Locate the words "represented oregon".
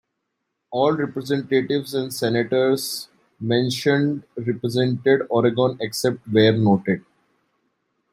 4.35-5.77